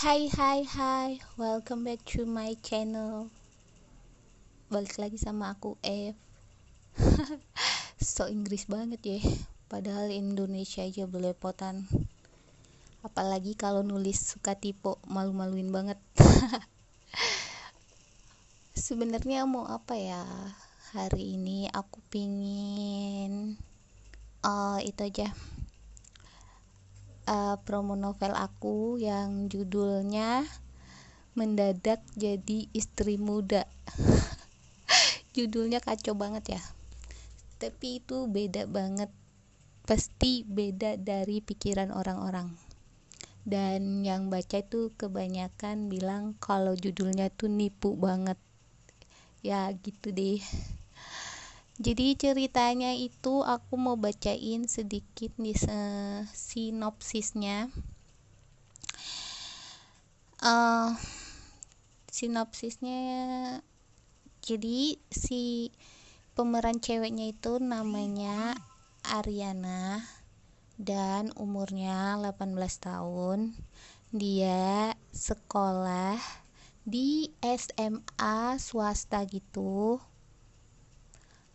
[0.00, 1.20] Hai hai hai.
[1.36, 3.28] Welcome back to my channel.
[4.72, 6.16] Balik lagi sama aku F.
[8.00, 9.20] So Inggris banget ya.
[9.68, 11.84] Padahal Indonesia aja belepotan.
[13.04, 16.00] Apalagi kalau nulis suka tipe Malu-maluin banget.
[18.72, 20.24] Sebenarnya mau apa ya?
[20.96, 23.60] Hari ini aku pingin
[24.48, 25.28] uh, Itu aja
[27.30, 30.42] uh, promo novel aku yang judulnya
[31.38, 33.70] mendadak jadi istri muda.
[35.36, 36.62] Judulnya kacau banget ya.
[37.62, 39.14] Tapi itu beda banget.
[39.86, 42.50] Pasti beda dari pikiran orang-orang.
[43.46, 48.36] Dan yang baca itu kebanyakan bilang kalau judulnya tuh nipu banget.
[49.40, 50.42] Ya gitu deh
[51.80, 55.56] jadi ceritanya itu aku mau bacain sedikit nih
[56.28, 57.72] sinopsisnya.
[60.44, 60.92] Uh,
[62.12, 63.00] sinopsisnya
[64.44, 65.72] jadi si
[66.36, 68.60] pemeran ceweknya itu namanya
[69.00, 70.04] Ariana
[70.76, 73.56] dan umurnya 18 tahun.
[74.12, 76.20] Dia sekolah
[76.84, 79.96] di SMA swasta gitu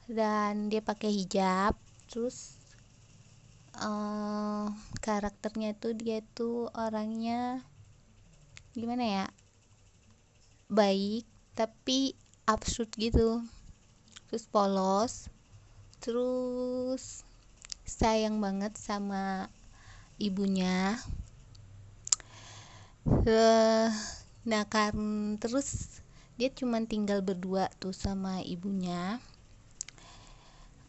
[0.05, 1.73] dan dia pakai hijab
[2.05, 2.57] terus
[3.81, 4.69] uh,
[5.01, 7.65] karakternya tuh dia tuh orangnya
[8.75, 9.25] gimana ya
[10.69, 11.23] baik
[11.55, 13.41] tapi absurd gitu.
[14.29, 15.13] Terus polos
[16.03, 17.25] terus
[17.85, 19.49] sayang banget sama
[20.21, 20.99] ibunya.
[23.05, 23.89] Uh,
[24.45, 24.93] nah kan
[25.37, 26.01] terus
[26.37, 29.21] dia cuman tinggal berdua tuh sama ibunya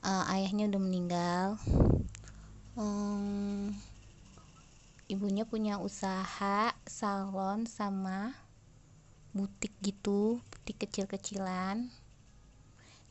[0.06, 1.46] uh, ayahnya udah meninggal.
[2.78, 3.74] Um,
[5.10, 8.38] ibunya punya usaha salon sama
[9.34, 11.90] butik gitu butik kecil-kecilan.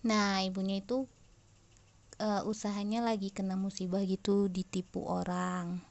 [0.07, 1.03] Nah ibunya itu
[2.23, 5.83] uh, usahanya lagi kena musibah gitu ditipu orang.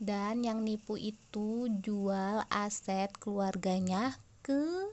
[0.00, 4.88] Dan yang nipu itu jual aset keluarganya ke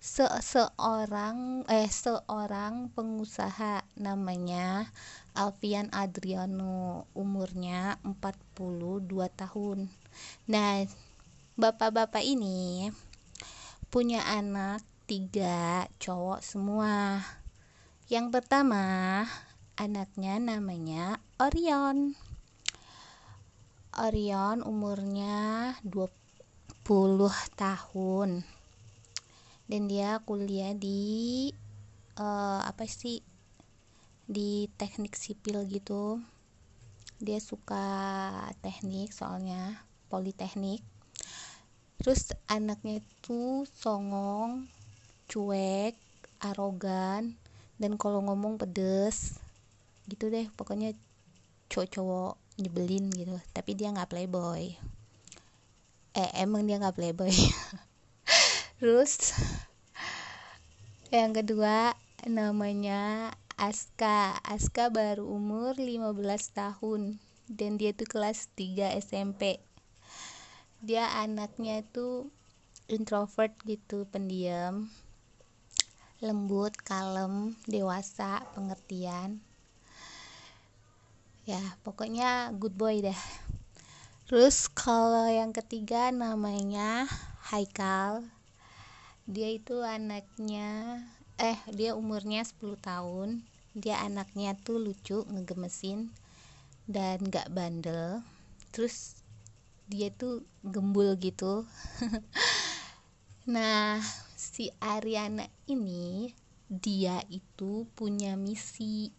[0.00, 4.88] seorang eh seorang pengusaha namanya
[5.36, 9.04] Alfian Adriano umurnya 42
[9.36, 9.92] tahun.
[10.48, 10.88] Nah,
[11.60, 12.88] bapak-bapak ini
[13.92, 17.20] punya anak tiga cowok semua.
[18.08, 19.28] Yang pertama,
[19.76, 22.16] anaknya namanya Orion.
[24.00, 26.08] Orion umurnya 20
[27.60, 28.59] tahun
[29.70, 31.46] dan dia kuliah di
[32.18, 33.22] uh, apa sih
[34.26, 36.18] di teknik sipil gitu.
[37.22, 37.86] Dia suka
[38.66, 40.82] teknik soalnya politeknik.
[42.02, 44.66] Terus anaknya itu songong
[45.30, 45.94] cuek
[46.42, 47.38] arogan
[47.78, 49.38] dan kalau ngomong pedes
[50.10, 50.50] gitu deh.
[50.58, 50.98] Pokoknya
[51.70, 53.38] cowok-cowok nyebelin gitu.
[53.54, 54.74] Tapi dia nggak playboy.
[56.18, 57.30] Eh emang dia nggak playboy
[58.80, 59.36] terus
[61.12, 61.92] yang kedua
[62.24, 63.30] namanya
[63.60, 64.40] Aska.
[64.40, 66.16] Aska baru umur 15
[66.56, 69.60] tahun dan dia tuh kelas 3 SMP
[70.80, 72.32] dia anaknya tuh
[72.88, 74.88] introvert gitu pendiam
[76.24, 79.44] lembut kalem dewasa pengertian.
[81.44, 83.20] Ya pokoknya good boy dah
[84.24, 87.04] terus kalau yang ketiga namanya
[87.52, 88.24] Haikal
[89.30, 90.98] dia itu anaknya
[91.38, 93.46] eh dia umurnya 10 tahun.
[93.78, 96.10] Dia anaknya tuh lucu ngegemesin
[96.90, 98.26] dan gak bandel.
[98.74, 99.22] Terus
[99.86, 101.62] dia tuh gembul gitu.
[103.50, 103.98] Nah
[104.36, 106.30] si Ariana ini
[106.68, 109.10] dia itu punya misi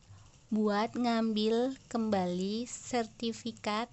[0.47, 3.91] buat ngambil kembali sertifikat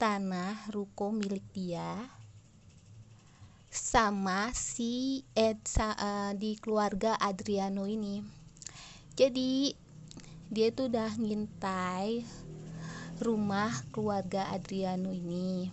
[0.00, 2.10] tanah ruko milik dia
[3.72, 8.20] sama si Edsa uh, di keluarga Adriano ini.
[9.16, 9.72] Jadi
[10.52, 12.20] dia tuh udah ngintai
[13.24, 15.72] rumah keluarga Adriano ini.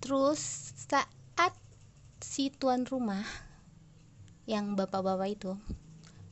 [0.00, 0.40] Terus
[0.88, 1.52] saat
[2.24, 3.28] si tuan rumah
[4.48, 5.52] yang bapak-bapak itu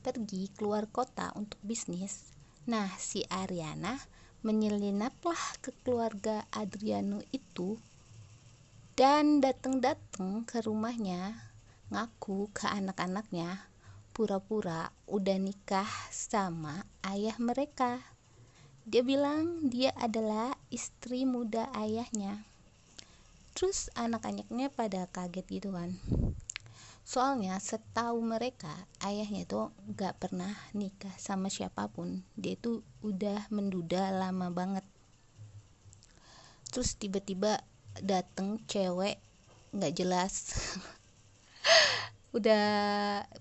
[0.01, 3.99] pergi keluar kota untuk bisnis nah si Ariana
[4.47, 7.75] menyelinaplah ke keluarga Adriano itu
[8.93, 11.39] dan datang-datang ke rumahnya
[11.89, 13.65] ngaku ke anak-anaknya
[14.13, 18.05] pura-pura udah nikah sama ayah mereka.
[18.85, 22.45] Dia bilang dia adalah istri muda ayahnya.
[23.57, 25.97] Terus anak-anaknya pada kaget gitu kan
[27.03, 28.71] soalnya setahu mereka
[29.03, 32.23] ayahnya tuh gak pernah nikah sama siapa pun.
[32.39, 34.87] Dia tuh udah menduda lama banget.
[36.73, 37.61] Terus tiba-tiba
[38.01, 39.21] dateng cewek
[39.77, 40.57] nggak jelas.
[42.37, 42.65] Udah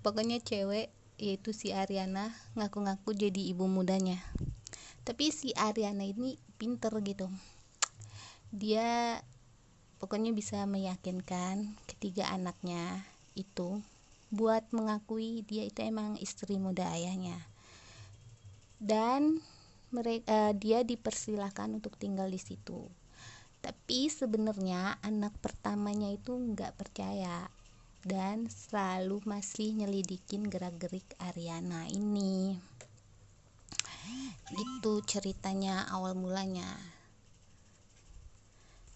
[0.03, 4.19] pokoknya cewek yaitu si Ariana ngaku-ngaku jadi ibu mudanya.
[5.07, 7.29] Tapi si Ariana ini pinter gitu.
[8.51, 9.21] Dia
[10.01, 13.05] pokoknya bisa meyakinkan ketiga anaknya
[13.37, 13.79] itu
[14.33, 17.37] buat mengakui dia itu emang istri muda ayahnya.
[18.81, 19.39] Dan
[19.91, 22.87] mereka uh, dia dipersilahkan untuk tinggal di situ
[23.61, 27.45] tapi sebenarnya anak pertamanya itu nggak percaya
[28.01, 32.57] dan selalu masih nyelidikin gerak-gerik Ariana ini.
[34.51, 36.81] Itu ceritanya awal mulanya.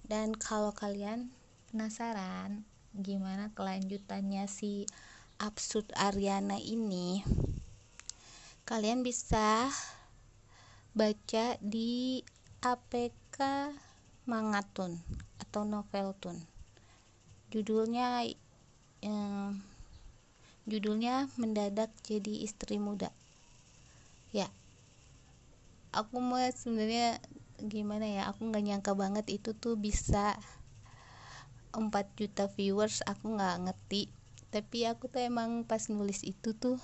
[0.05, 1.29] Dan kalau kalian
[1.69, 2.65] penasaran
[2.97, 4.89] gimana kelanjutannya si
[5.37, 7.19] absurd Ariana ini
[8.63, 9.67] kalian bisa
[10.95, 12.23] baca di
[12.63, 13.37] APK
[14.25, 14.97] Mangatun
[15.37, 16.37] atau Noveltun.
[17.53, 18.25] Judulnya
[19.05, 19.49] eh,
[20.65, 23.13] judulnya mendadak jadi istri muda.
[24.33, 24.49] Ya
[25.95, 27.23] aku mau sebenarnya
[27.63, 28.27] gimana ya.
[28.29, 30.35] Aku nggak nyangka banget itu tuh bisa
[31.71, 32.99] 4 juta viewers.
[33.07, 34.11] Aku nggak ngerti.
[34.51, 36.75] Tapi aku tuh emang pas nulis itu tuh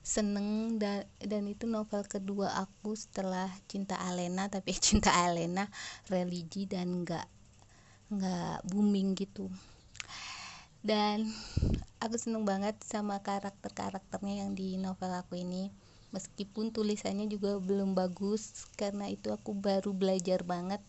[0.00, 5.68] seneng dan dan itu novel kedua aku setelah cinta Alena tapi cinta Alena
[6.08, 7.26] religi dan nggak
[8.10, 9.46] nggak booming gitu.
[10.80, 11.28] Dan
[12.00, 15.68] aku seneng banget sama karakter-karakternya yang di novel aku ini.
[16.10, 20.82] Meskipun tulisannya juga belum bagus karena itu aku baru belajar banget.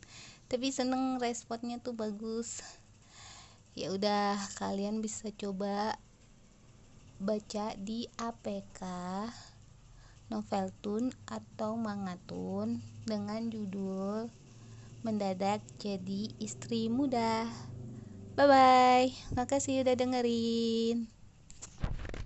[0.50, 2.64] Tapi seneng responnya tuh bagus.
[3.76, 5.96] Ya udah kalian bisa coba
[7.22, 8.82] baca di APK
[10.34, 14.34] Noveltun atau Mangatun dengan judul
[15.06, 17.46] Mendadak Jadi Istri Muda.
[18.34, 19.08] Bye bye.
[19.38, 21.21] Makasih udah dengerin.